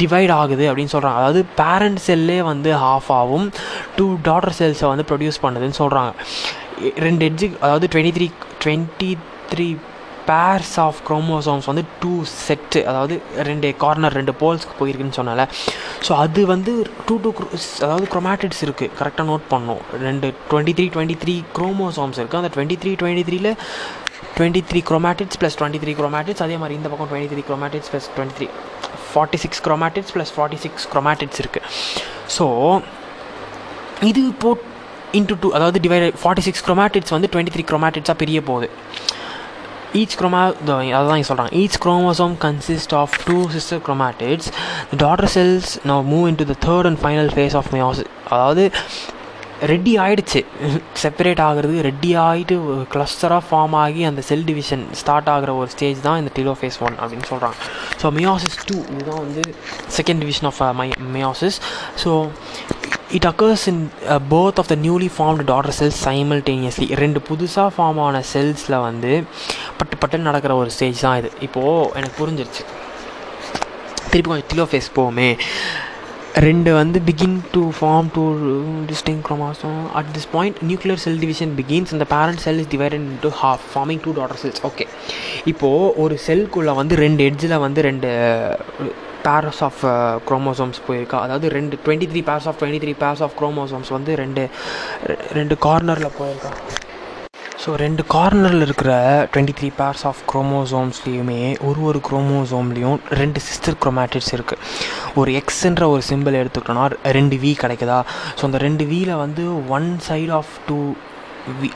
[0.00, 3.44] டிவைட் ஆகுது அப்படின்னு சொல்கிறாங்க அதாவது பேரண்ட் செல்லே வந்து ஹாஃப் ஆகும்.
[3.98, 6.12] டூ டாட்டர் செல்ஸை வந்து ப்ரொடியூஸ் பண்ணுதுன்னு சொல்கிறாங்க
[7.06, 8.28] ரெண்டு எட்ஜு அதாவது twenty three
[8.64, 9.10] twenty
[9.52, 9.68] three
[10.28, 12.12] pairs of chromosomes வந்து டூ
[12.46, 13.14] செட்டு அதாவது
[13.48, 15.42] ரெண்டு கார்னர் ரெண்டு போல்ஸ்க்கு போயிருக்குன்னு சொன்னால.
[16.06, 16.72] ஸோ அது வந்து
[17.08, 17.30] டூ டூ
[17.84, 22.78] அதாவது குரோமேட்டிட்ஸ் இருக்குது கரெக்டாக நோட் பண்ணோம் ரெண்டு twenty three twenty three chromosomes இருக்குது அந்த டுவெண்ட்டி
[22.84, 23.50] த்ரீ டுவெண்ட்டி த்ரீல
[24.38, 28.08] twenty three chromatids plus twenty three chromatids அதே மாதிரி இந்த பக்கம் twenty three chromatids plus
[28.16, 28.48] twenty three
[29.12, 31.68] forty six chromatids plus forty six chromatids இருக்குது
[32.36, 32.46] ஸோ
[34.10, 34.50] இது இப்போ
[35.18, 38.68] இன்ட்டு டூ அதாவது டிவைட் ஃபார்ட்டி சிக்ஸ் குரோமேட்டிட்ஸ் வந்து டுவெண்ட்டி த்ரீ குரோமேட்டிட்ஸாக பிரிய போகுது.
[40.00, 40.40] ஈச் குரோமா
[40.98, 44.48] அதுதான் சொல்கிறாங்க each chromosome consist of two sister chromatids
[45.02, 48.64] daughter cells now move in to the third and final phase of meiosis அதாவது
[49.72, 50.40] ரெடி ஆகிடுச்சு
[51.02, 52.56] separate ஆகிறது ரெடி ஆகிட்டு
[52.94, 56.96] கிளஸ்டராக ஃபார்ம் ஆகி அந்த செல் டிவிஷன் ஸ்டார்ட் ஆகிற ஒரு ஸ்டேஜ் தான் இந்த டிலோ ஃபேஸ் ஒன்
[57.02, 57.56] அப்படின்னு சொல்கிறாங்க
[58.02, 59.44] ஸோ மியாசிஸ் டூ இதுதான் வந்து
[59.98, 61.58] second division of my meiosis
[62.04, 62.10] so
[63.12, 63.90] it occurs in
[64.28, 69.22] both of the newly formed daughter cells simultaneously ரெண்டு புதுசாக ஃபார்ம் ஆன செல்ஸில் வந்து
[69.78, 71.30] பட்டு பட்டுன்னு நடக்கிற ஒரு ஸ்டேஜ் தான் இது.
[71.40, 72.64] இப்போது எனக்கு புரிஞ்சிருச்சு.
[74.10, 75.28] திருப்பி கொஞ்சம் திலோ ஃபேஸ் போவோமே.
[76.46, 78.22] ரெண்டு வந்து begin to form two
[78.90, 83.30] distinct chromosome at this point nuclear cell division begins அந்த parent cell is divided into
[83.42, 84.86] half forming two daughter cells okay
[85.44, 88.08] இப்போது ஒரு செல்குள்ளே வந்து ரெண்டு எட்ஜில் வந்து ரெண்டு
[89.26, 89.82] பேர்ஸ் ஆஃப்
[90.28, 91.18] குரோமோசோம்ஸ் போயிருக்கா.
[91.24, 94.44] அதாவது ரெண்டு twenty three pairs of twenty three pairs of chromosomes வந்து ரெண்டு
[95.38, 96.52] ரெண்டு கார்னரில் போயிருக்கா.
[97.62, 98.90] ஸோ ரெண்டு கார்னரில் இருக்கிற
[99.32, 101.38] டுவெண்ட்டி த்ரீ பேர்ஸ் ஆஃப் குரோமோசோம்ஸ்லேயுமே
[101.68, 104.60] ஒரு ஒரு குரோமோசோம்லேயும் ரெண்டு சிஸ்டர் குரோமேட்டிட்ஸ் இருக்குது
[105.20, 106.84] ஒரு எக்ஸ்ன்ற ஒரு சிம்பிள் எடுத்துக்கிட்டோன்னா
[107.18, 107.98] ரெண்டு வி கிடைக்குதா?
[108.38, 109.44] ஸோ அந்த ரெண்டு வியில் வந்து
[109.76, 110.78] ஒன் சைடு ஆஃப் டூ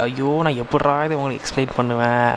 [0.05, 2.31] ஐயோ நான் எப்படா இதை உங்களுக்கு எக்ஸ்பிளைன் பண்ணுவேன்?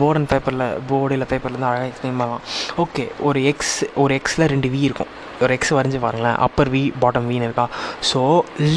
[0.00, 2.44] போர்டு அண்ட் பேப்பரில் போர்டு இல்லை பேப்பர்லேருந்து அழகாக எக்ஸ்பிளைன் பண்ணலாம்.
[2.84, 5.12] ஓகே ஒரு எக்ஸ் ஒரு எக்ஸில் ரெண்டு வி இருக்கும்.
[5.42, 6.38] ஒரு எக்ஸ் வரைஞ்சி பாருங்களேன்.
[6.46, 7.66] அப்பர் வி பாட்டம் வின்னு இருக்கா.
[8.10, 8.22] ஸோ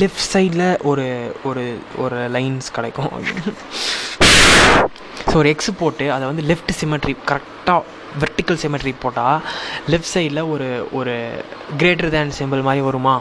[0.01, 1.07] லெஃப்ட் சைடில் ஒரு
[1.51, 1.63] ஒரு
[2.05, 3.13] ஒரு லைன்ஸ் கிடைக்கும்.
[5.31, 7.81] ஸோ ஒரு எக்ஸ் போட்டு அதை வந்து லெஃப்ட் சிமெட்ரி கரெக்டாக
[8.21, 9.39] வெர்டிக்கல் சிமெட்ரி போட்டால்
[9.91, 11.13] லெஃப்ட் சைடில் ஒரு ஒரு
[11.81, 13.15] கிரேட்டர் தேன் சிம்பிள் மாதிரி வருமா?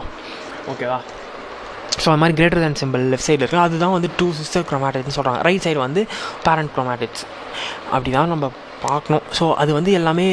[0.73, 0.99] ஓகேவா
[2.03, 5.41] ஸோ அது மாதிரி கிரேட்டர் தேன் சிம்பிள் லெஃப்ட் சைடில் இருக்குது அதுதான் வந்து டூ சிஸ்டர் குரோமேட்டிக்ஸ்னு சொல்கிறாங்க
[5.47, 6.03] ரைட் சைடு வந்து
[6.45, 7.25] பேரண்ட் குரோமேட்டிக்ஸ்
[7.95, 8.51] அப்படி தான் நம்ம
[8.87, 9.25] பார்க்கணும்.
[9.39, 10.25] ஸோ அது வந்து எல்லாமே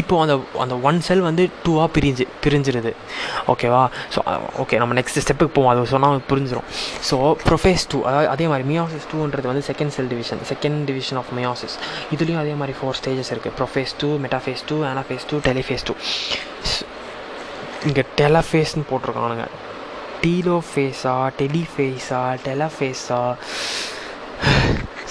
[0.00, 2.90] இப்போது அந்த அந்த ஒன் செல் வந்து டூவாக பிரிஞ்சு பிரிஞ்சிருது.
[3.52, 3.80] ஓகேவா
[4.14, 4.20] ஸோ
[4.62, 5.70] ஓகே நம்ம நெக்ஸ்ட் ஸ்டெப்புக்கு போவோம்.
[5.72, 6.68] அது சொன்னால் புரிஞ்சிடும்
[7.08, 7.16] ஸோ
[7.46, 11.76] ப்ரொஃபேஸ் டூ அதாவது அதே மாதிரி மியாசிஸ் டூன்றது வந்து second cell division second division of meiosis
[12.16, 15.96] இதுலேயும் அதே மாதிரி ஃபோர் ஸ்டேஜஸ் இருக்குது prophase two metaphase two anaphase two telophase two
[17.88, 19.48] இங்கே டெலஃபேஸ்னு போட்டிருக்கானுங்க.
[20.24, 23.22] டீலோஃபேஸா டெலிஃபேஸா டெலஃபேஸா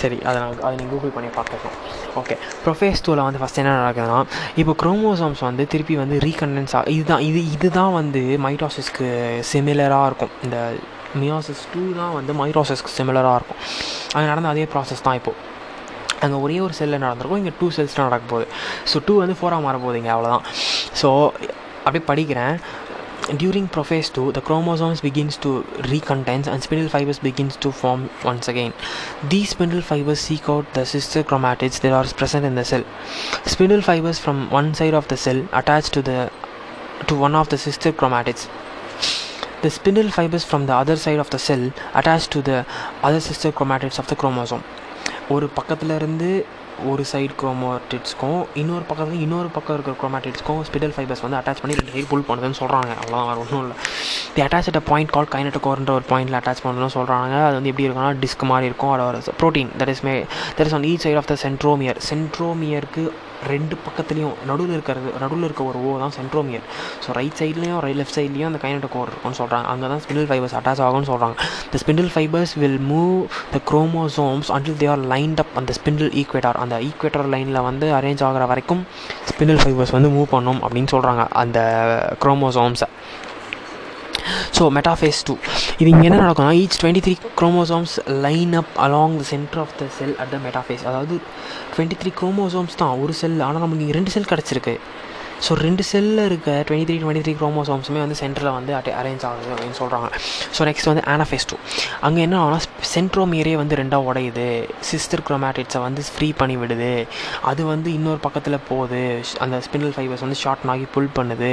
[0.01, 1.77] சரி அதை நான் அதை நீங்கள் கூகுள் பண்ணி பார்க்கலாம்
[2.19, 2.35] ஓகே
[2.65, 4.19] ப்ரொஃபேஸ் டூவில் வந்து ஃபஸ்ட் என்ன நடக்குதுன்னா
[4.61, 9.07] இப்போ குரோமோசோம்ஸ் வந்து திருப்பி வந்து ரீகண்டன்ஸ் ஆ இதுதான் இது இதுதான் வந்து மைட்டாசிஸ்க்கு
[9.51, 10.33] சிமிலராக இருக்கும்.
[10.45, 10.57] இந்த
[11.21, 13.59] மியாசிஸ் டூ தான் வந்து மைட்டாசிஸ்க்கு சிமிலராக இருக்கும்.
[14.15, 15.37] அது நடந்த அதே ப்ராசஸ் தான் இப்போது
[16.25, 17.41] அங்கே ஒரே ஒரு செல்லில் நடந்திருக்கும்.
[17.43, 18.47] இங்கே டூ செல்ஸ் நடக்க போகுது.
[18.91, 20.45] ஸோ டூ வந்து ஃபோராக மாற போகுதுங்க அவ்வளோதான்
[21.01, 21.09] ஸோ
[21.83, 22.55] அப்படியே படிக்கிறேன்.
[23.42, 25.50] during prophase 2 the chromosomes begins to
[25.92, 28.72] recondense and spindle fibers begins to form once again
[29.30, 32.84] these spindle fibers seek out the sister chromatids that are present in the cell
[33.46, 36.30] spindle fibers from one side of the cell attach to the
[37.08, 38.46] to one of the sister chromatids
[39.62, 42.66] the spindle fibers from the other side of the cell attach to the
[43.02, 44.64] other sister chromatids of the chromosome
[45.34, 46.30] ஒரு பக்கத்தில் இருந்து
[46.85, 51.93] ஒரு side குரோமாட்டிட்ஸ்க்கும் இன்னொரு பக்கம் இன்னொரு பக்கம் இருக்கிற குரோமாட்டிட்ஸ்க்கும் ஸ்பிடல் fibres வந்து அட்டாச் பண்ணி ரெண்டு
[51.95, 53.75] சைடு புல் பண்ணுதுன்னு சொல்கிறாங்க அவ்வளோதான் வேறு ஒன்றும் இல்லை.
[54.33, 58.11] The attach at point call கைனட்டோகோர்ன்ற ஒரு பாயிண்டில் அட்டாச் பண்ணணும்னு சொல்கிறாங்க அது வந்து எப்படி இருக்குன்னா
[58.25, 58.93] டிஸ்க் மாதிரி இருக்கும்.
[58.97, 60.25] அதோட protein that is may
[60.57, 63.11] that is on each side of the centromere சென்ட்ரோமியருக்கு
[63.47, 66.63] ரெண்டு பக்கத்துலேயும் நடுவில் இருக்கிறது நடுவில் இருக்க ஒரு ஓ தான் சென்ட்ரோமியர்
[67.03, 70.55] ஸோ ரைட் சைட்லேயும் ரைட் லெஃப்ட் சைட்லேயும் அந்த கைனட் கோர் இருக்கும்னு சொல்கிறாங்க அங்கே தான் ஸ்பிண்டில் ஃபைபர்ஸ்
[70.59, 71.35] அட்டாச் ஆகும்னு சொல்கிறாங்க
[71.71, 73.15] the spindle fibres will move
[73.51, 78.23] the chromosomes until they are lined up அந்த ஸ்பிண்டில் ஈக்வேட்டார் அந்த ஈக்வேட்டர் லைனில் வந்து அரேஞ்ச்
[78.23, 78.83] ஆகிற வரைக்கும்
[79.31, 81.59] ஸ்பிண்டில் ஃபைபர்ஸ் வந்து மூவ் பண்ணும் அப்படின்னு சொல்கிறாங்க அந்த
[82.23, 82.89] குரோமோசோம்ஸை
[84.57, 85.35] ஸோ மெட்டாஃபேஸ் டூ
[85.81, 87.95] இது இங்கே என்ன நடக்கும்னா each twenty three chromosomes
[88.27, 91.17] line up along the center of the cell at the metaphase அதாவது
[91.73, 94.75] டுவெண்ட்டி த்ரீ குரோமோசோம்ஸ் தான் ஒரு செல் ஆனால் நமக்கு இங்கே ரெண்டு செல் கிடச்சிருக்கு.
[95.45, 99.49] ஸோ ரெண்டு செல்லில் இருக்க டுவெண்ட்டி த்ரீ டுவெண்ட்டி த்ரீ குரோமோசோம்ஸுமே வந்து சென்டரில் வந்து அட்டை அரேஞ்ச் ஆகுது
[99.55, 100.07] அப்படின்னு சொல்கிறாங்க
[100.55, 101.57] ஸோ நெக்ஸ்ட் வந்து ஆனாஃபேஸ் டூ
[102.07, 102.59] அங்கே என்ன ஆகுனா
[102.93, 104.47] சென்ட்ரோமியரே வந்து ரெண்டாக உடையுது.
[104.89, 106.93] சிஸ்டர் குரோமேட்டிட்ஸை வந்து ஃப்ரீ பண்ணி விடுது.
[107.49, 109.01] அது வந்து இன்னொரு பக்கத்தில் போகுது.
[109.43, 111.51] அந்த ஸ்பிண்டல் ஃபைபர்ஸ் வந்து ஷார்ட் ஆகி புல் பண்ணுது.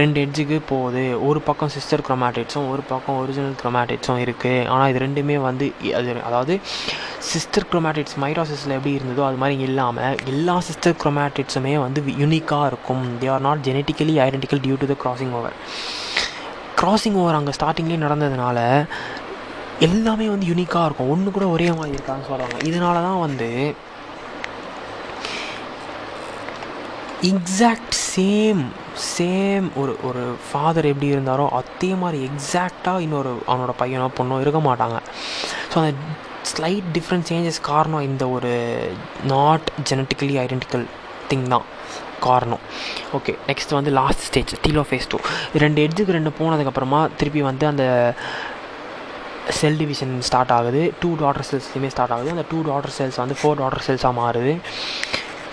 [0.00, 1.04] ரெண்டு எட்ஜுக்கு போகுது.
[1.28, 5.68] ஒரு பக்கம் சிஸ்டர் குரோமேட்டிட்ஸும் ஒரு பக்கம் ஒரிஜினல் குரோமேட்டிட்ஸும் இருக்குது ஆனால் இது ரெண்டுமே வந்து
[6.00, 6.56] அது அதாவது
[7.32, 13.04] சிஸ்டர் குரோமேட்டிட்ஸ் மைரோசிஸில் எப்படி இருந்ததோ அது மாதிரி இல்லாமல் எல்லா சிஸ்டர் குரோமேட்டிட்ஸுமே வந்து யூனிக்காக இருக்கும்.
[13.24, 15.56] They are not genetically identical due to the crossing over
[16.80, 18.58] crossing over அங்கே ஸ்டார்டிங்லேயே நடந்ததுனால
[19.86, 21.10] எல்லாமே வந்து யூனிக்காக இருக்கும்.
[21.12, 23.48] ஒன்று கூட ஒரே மாதிரி இருக்கான்னு சொல்கிறாங்க இதனால தான் வந்து
[27.30, 28.60] எக்ஸாக்ட் சேம்
[29.14, 34.98] சேம் ஒரு ஒரு ஃபாதர் எப்படி இருந்தாரோ அதே மாதிரி எக்ஸாக்டாக இன்னொரு அவனோட பையனோ பொண்ணோ இருக்க மாட்டாங்க.
[35.70, 35.92] ஸோ அந்த
[36.52, 38.52] ஸ்லைட் டிஃப்ரெண்ட் சேஞ்சஸ் காரணம் இந்த ஒரு
[39.34, 40.86] நாட் ஜெனட்டிக்கலி ஐடென்டிக்கல்
[41.30, 41.66] திங் தான்.
[42.28, 42.62] காரணம்.
[43.18, 45.20] ஓகே நெக்ஸ்ட் வந்து last stage telophase two
[45.64, 47.84] ரெண்டு எட்ஜுக்கு ரெண்டு போனதுக்கப்புறமா திருப்பி வந்து அந்த
[49.58, 50.82] செல் டிவிஷன் ஸ்டார்ட் ஆகுது.
[51.00, 52.30] டூ டாட்டர் செல்ஸ்லையுமே ஸ்டார்ட் ஆகுது.
[52.34, 54.52] அந்த டூ டாட்டர் செல்ஸ் வந்து ஃபோர் டாட்டர் செல்ஸாக மாறுது.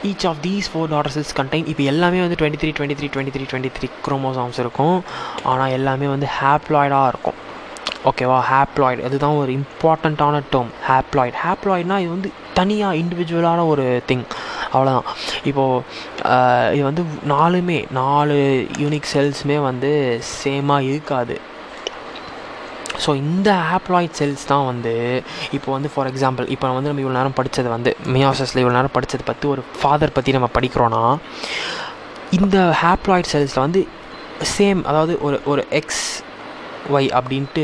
[0.10, 3.34] Each of these four daughter cells contain இப்போ எல்லாமே வந்து twenty three twenty three twenty
[3.36, 4.98] three twenty three chromosomes இருக்கும்.
[5.52, 7.40] ஆனால் எல்லாமே வந்து ஹேப்ளாய்டாக இருக்கும்.
[8.10, 12.30] ஓகேவா ஹேப்ளாய்டு அதுதான் ஒரு இம்பார்ட்டண்ட்டான டேர்ம் ஹேப்ளாய்டு ஹேப்ளாய்ட்னா இது வந்து
[12.60, 14.26] தனியாக இண்டிவிஜுவலான ஒரு திங்
[14.74, 15.08] அவ்வளோதான்
[15.44, 18.38] இப்போது இது வந்து நாலுமே நாலு
[18.80, 19.92] யூனிக் செல்ஸுமே வந்து
[20.34, 21.38] சேமாக இருக்காது.
[23.04, 24.94] ஸோ இந்த ஹேப்ளாய்ட் செல்ஸ் தான் வந்து
[25.52, 29.24] இப்போ வந்து ஃபார் எக்ஸாம்பிள் இப்போ வந்து நம்ம இவ்வளோ நேரம் படித்தது வந்து மியாசஸில் இவ்வளோ நேரம் படித்தது
[29.24, 31.04] பற்றி ஒரு ஃபாதர் பற்றி நம்ம படிக்கிறோன்னா
[32.32, 33.82] இந்த ஹேப்ளாய்ட் செல்ஸில் வந்து
[34.58, 36.06] சேம் அதாவது ஒரு ஒரு எக்ஸ்
[36.92, 37.64] ஒய் அப்படின்ட்டு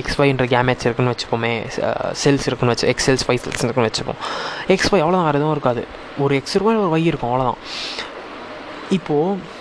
[0.00, 1.52] எக்ஸ் ஒய்ன்ற கேமேட்ஸ் இருக்குன்னு வச்சுப்போமே
[2.22, 4.20] செல்ஸ் இருக்குன்னு வச்சு எக்ஸ் செல்ஸ் ஒய் செல்ஸ் இருக்குன்னு வச்சுப்போம்.
[4.74, 5.82] எக்ஸ் ஒய் அவ்வளோதான் வேறு எதுவும் இருக்காது.
[6.24, 7.60] ஒரு எக்ஸ் இருக்கும் ஒரு ஒய் இருக்கும் அவ்வளோதான்
[8.98, 9.58] இப்போது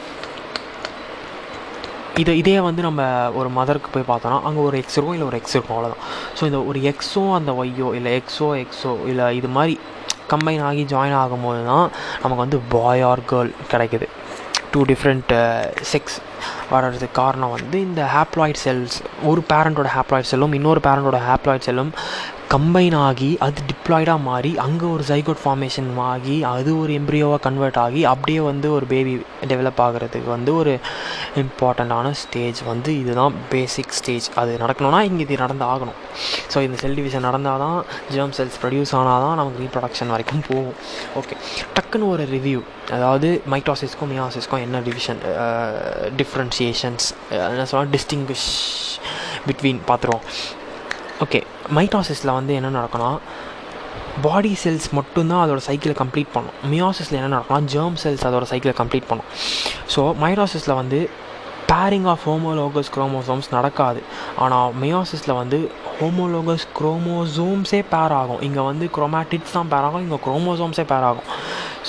[2.21, 3.01] இதை இதே வந்து நம்ம
[3.39, 6.03] ஒரு மதருக்கு போய் பார்த்தோன்னா அங்கே ஒரு எக்ஸ் இருக்கும் இல்லை ஒரு எக்ஸ் இருக்கும் அவ்வளோதான்
[6.37, 9.75] ஸோ இந்த ஒரு எக்ஸோ அந்த ஒய்யோ இல்லை எக்ஸோ எக்ஸோ இல்லை இது மாதிரி
[10.33, 11.87] கம்பைன் ஆகி ஜாயின் ஆகும்போது தான்
[12.23, 14.07] நமக்கு வந்து பாய் ஆர் கேர்ள் கிடைக்குது.
[14.71, 15.31] டூ டிஃப்ரெண்ட்
[15.91, 16.17] செக்ஸ்
[16.69, 21.91] வர்றதுக்கு காரணம் வந்து இந்த ஹேப்லாய்ட் செல்ஸ் ஒரு பேரண்ட்டோட ஹேப்லாய்ட் செல்லும் இன்னொரு பேரண்ட்டோட ஹேப்ளாய்ட் செல்லும்
[22.53, 28.01] கம்பைன் ஆகி அது டிப்ளாய்டாக மாறி அங்கே ஒரு ஜைகோட் ஃபார்மேஷன் ஆகி அது ஒரு எம்ப்ரியோவாக கன்வெர்ட் ஆகி
[28.11, 29.13] அப்படியே வந்து ஒரு பேபி
[29.51, 30.73] டெவலப் ஆகிறதுக்கு வந்து ஒரு
[31.41, 35.99] இம்பார்ட்டண்ட்டான ஸ்டேஜ் வந்து இதுதான் பேசிக் ஸ்டேஜ் அது நடக்கணும்னா இங்கே இது நடந்து ஆகணும்.
[36.53, 37.77] ஸோ இந்த செல் டிவிஷன் நடந்தால் தான்
[38.15, 40.75] ஜெர்ம் செல்ஸ் ப்ரொடியூஸ் ஆனால் தான் நமக்கு ரீப்ரொடக்ஷன் வரைக்கும் போகும்.
[41.21, 41.37] ஓகே
[41.77, 42.61] டக்குன்னு ஒரு ரிவ்யூ
[42.97, 45.21] அதாவது மைட்டாசிஸ்க்கும் மியாசிஸ்க்கும் என்ன டிவிஷன்
[46.21, 47.07] டிஃப்ரென்சியேஷன்ஸ்
[47.53, 48.49] என்ன சொல்லலாம் டிஸ்டிங்விஷ்
[49.49, 50.25] பிட்வீன் பார்த்துருவோம்.
[51.23, 51.39] ஓகே
[51.77, 53.09] மைட்டாசிஸில் வந்து என்ன நடக்கும்னா
[54.25, 56.55] பாடி செல்ஸ் மட்டும்தான் அதோட சைக்கிளை கம்ப்ளீட் பண்ணும்.
[56.71, 59.27] மியாசிஸில் என்ன நடக்கும்னா ஜேர்ம் செல்ஸ் அதோட சைக்கிளை கம்ப்ளீட் பண்ணும்.
[59.93, 60.99] ஸோ மைட்டாசிஸில் வந்து
[61.71, 63.99] பேரிங் ஆஃப் ஹோமோலோகஸ் குரோமோசோம்ஸ் நடக்காது.
[64.43, 65.59] ஆனால் மியாசிஸில் வந்து
[65.99, 68.41] ஹோமோலோகஸ் குரோமோசோம்ஸே பேர் ஆகும்.
[68.47, 71.27] இங்கே வந்து குரோமேட்டிட்ஸ் தான் பேர் ஆகும் இங்கே குரோமோசோம்ஸே பேர் ஆகும்.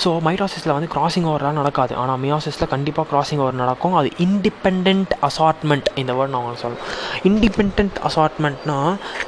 [0.01, 1.93] ஸோ மைட்டாசிஸில் வந்து கிராசிங் ஓவர்லாம் நடக்காது.
[2.01, 3.95] ஆனால் மியாசிஸில் கண்டிப்பாக கிராசிங் ஓவர் நடக்கும்.
[3.99, 6.87] அது இண்டிபெண்ட் அசார்ட்மெண்ட் இந்த வேர்ட் நான் உங்களுக்கு சொல்லணும்
[7.29, 8.77] இண்டிபெண்ட் அசார்ட்மெண்ட்னா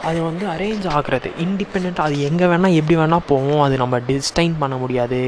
[0.09, 1.31] அது வந்து அரேஞ்ச் ஆகிறது.
[1.45, 5.19] இண்டிபெண்ட் அது எங்கே வேணால் எப்படி வேணால் போவோம் அது நம்ம டிஸ்டைன் பண்ண முடியாது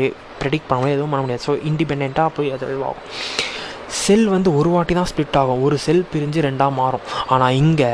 [0.42, 1.46] ப்ரெடிக்ட் பண்ண முடியாது எதுவும் பண்ண முடியாது.
[1.48, 3.04] ஸோ இண்டிபெண்ட்டாக போய் அது ஆகும்.
[4.04, 5.62] செல் வந்து ஒரு வாட்டி தான் ஸ்ப்ளிட் ஆகும்.
[5.68, 7.06] ஒரு செல் பிரிஞ்சு ரெண்டாக மாறும்.
[7.34, 7.92] ஆனால் இங்கே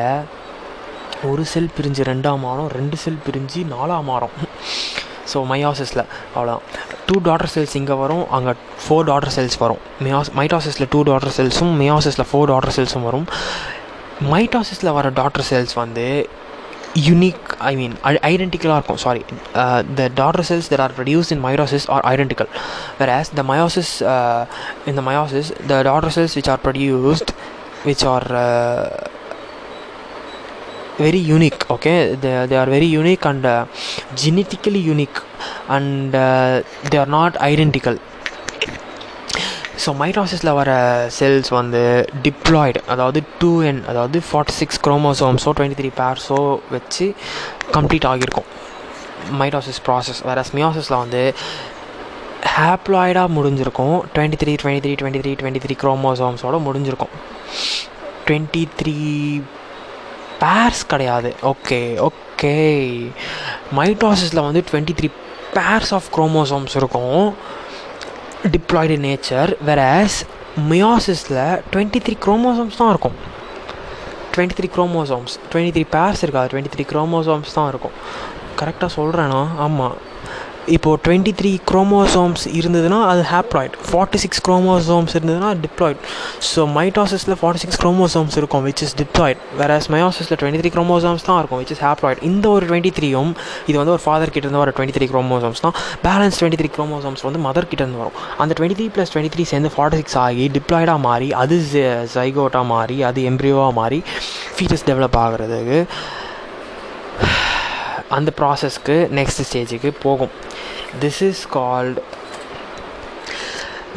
[1.32, 2.70] ஒரு செல் பிரிஞ்சு ரெண்டாக மாறும்.
[2.78, 4.36] ரெண்டு செல் பிரிஞ்சு நாலாக மாறும்.
[5.34, 6.04] ஸோ மையாசிஸில்
[6.36, 6.66] அவ்வளோதான்
[7.08, 9.82] டூ டாட்டர் செல்ஸ் இங்கே வரும் அங்கே ஃபோர் டாட்டர் செல்ஸ் வரும்.
[10.06, 13.28] மியாஸ் மைட்டாசிஸில் டூ டாட்டர் செல்ஸும் மியாசிஸில் ஃபோர் டாட்டர் செல்ஸும் வரும்.
[14.34, 16.06] மைட்டாசிஸில் வர டாட்டர் செல்ஸ் வந்து
[17.08, 17.94] யூனிக் ஐ மீன்
[18.30, 19.00] ஐடென்டிக்கலாக இருக்கும்.
[19.04, 19.22] Sorry
[19.98, 22.50] the daughter cells that are produce in meiosis are identical
[23.18, 23.94] whereas the meiosis
[24.92, 27.32] இந்த meiosis the the cells which are are
[27.88, 28.28] which are
[31.08, 31.98] very unique okay?
[32.24, 33.66] They, they are very unique and uh,
[34.24, 35.20] genetically unique
[35.76, 37.98] and uh, they are not identical.
[39.84, 40.72] So மைட்டாசிஸில் வர
[41.16, 41.80] cells வந்து
[42.26, 46.38] diploid அதாவது two N அதாவது forty six குரோமோசோம்ஸோ twenty three பேர்ஸோ
[46.74, 47.06] வச்சு
[47.76, 48.50] complete ஆகியிருக்கும்.
[49.40, 51.24] Mitosis process வேறு மியாசிஸில் வந்து
[52.58, 53.98] ஹேப்ளாய்டாக முடிஞ்சிருக்கும்.
[54.16, 57.16] Twenty three twenty three twenty three twenty three குரோமோசோம்ஸோட முடிஞ்சிருக்கும்.
[58.28, 58.96] டுவெண்ட்டி த்ரீ
[60.44, 61.30] பேர்ஸ் கிடையாது.
[61.52, 62.56] ஓகே ஓகே
[63.78, 65.10] மைட்டாசிஸில் வந்து twenty three
[65.56, 67.26] pairs of chromosomes இருக்கும்.
[68.54, 70.20] டிப்ளாய்டு நேச்சர் வெரஸ்
[70.70, 73.18] மியாசிஸில் டுவெண்ட்டி த்ரீ குரோமோசோம்ஸ் தான் இருக்கும்.
[74.34, 76.50] Twenty three chromosomes twenty three pairs இருக்காது.
[76.54, 77.98] டுவெண்ட்டி த்ரீ குரோமோசோம்ஸ் தான் இருக்கும்.
[78.62, 79.98] கரெக்டாக சொல்கிறேன்னா ஆமாம்
[80.76, 86.02] இப்போது டுவெண்ட்டி த்ரீ குரோமோசோம்ஸ் இருந்ததுன்னா அது ஹேப்ராய்ட் ஃபார்ட்டி சிக்ஸ் குரோமோசோம்ஸ் இருந்ததுன்னா டிப்ளாய்ட்
[86.50, 91.40] ஸோ மைட்டாசிஸில் ஃபார்ட்டி சிக்ஸ் குரோமோசோம்ஸ் இருக்கும் விச் இஸ் டிப்ளாய்ட் வேறஸ் மயோசிஸில் டுவெண்ட்டி த்ரீ குரோமோசோம்ஸ் தான்
[91.42, 93.32] இருக்கும் விச் இஸ் ஹேப்ராய்ட் இந்த ஒரு டுவெண்ட்டி த்ரீயும்
[93.66, 95.76] இது வந்து ஒரு ஃபாதர் கிட்ட இருந்து வர டுவெண்ட்டி த்ரீ குரோமோசோம்ஸ் தான்.
[96.08, 98.18] பேலன்ஸ் டுவெண்ட்டி த்ரீ குரோமோசோம்ஸ் வந்து மதர் கிட்ட இருந்து வரும்.
[98.44, 101.58] அந்த twenty three plus twenty three சேர்ந்து ஃபார்ட்டி சிக்ஸ் ஆகி டிப்ளாய்டாக மாறி அது
[102.16, 104.02] ஜைகோட்டாக மாறி அது எம்ப்ரியோவாக மாறி
[104.58, 105.80] ஃபீட்டஸ் டெவலப் ஆகிறதுக்கு
[108.18, 110.34] அந்த ப்ராசஸ்க்கு நெக்ஸ்ட் ஸ்டேஜுக்கு போகும்.
[111.04, 112.00] This is called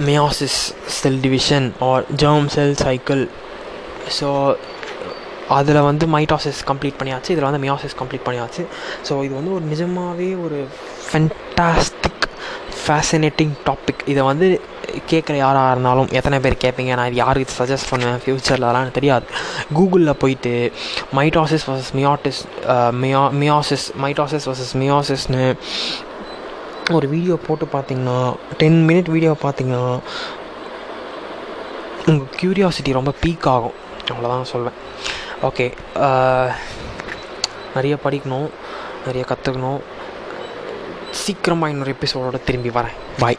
[0.08, 0.60] meiosis
[0.98, 3.22] cell division or germ cell cycle
[4.18, 4.28] so
[5.56, 8.62] அதில் வந்து மைட்டாசிஸ் கம்ப்ளீட் பண்ணியாச்சு இதில் வந்து மியாசிஸ் கம்ப்ளீட் பண்ணியாச்சு.
[9.08, 10.58] ஸோ இது வந்து ஒரு நிஜமாகவே ஒரு
[11.08, 12.23] ஃபென்டாஸ்டிக்
[12.86, 14.46] ஃபேசினேட்டிங் டாபிக் இதை வந்து
[15.10, 16.92] கேட்குற யாராக இருந்தாலும் எத்தனை பேர் கேட்பீங்க?
[16.98, 18.18] நான் இது யாருக்கு சஜஸ்ட் பண்ணுவேன்?
[18.24, 19.26] ஃப்யூச்சரில் அதெல்லாம் எனக்கு தெரியாது.
[19.76, 20.52] கூகுளில் போயிட்டு
[21.18, 22.40] மைட்டாசிஸ் வர்சஸ் மியாட்டிஸ்
[23.02, 25.44] மியா மியாசிஸ் மைட்டாசிஸ் வர்சஸ் மியாசிஸ்னு
[26.96, 28.18] ஒரு வீடியோ போட்டு பார்த்தீங்கன்னா
[28.62, 29.84] டென் மினிட் வீடியோ பார்த்தீங்கன்னா
[32.10, 33.76] உங்கள் க்யூரியாசிட்டி ரொம்ப பீக் ஆகும்.
[34.12, 34.78] அவ்வளோதான் சொல்வேன்.
[35.48, 35.66] ஓகே
[37.76, 38.48] நிறைய படிக்கணும்
[39.06, 39.80] நிறைய கற்றுக்கணும்
[41.22, 42.96] சீக்கிரமாக இன்னொரு எபிசோடோட திரும்பி வரேன்.
[43.18, 43.38] பாய்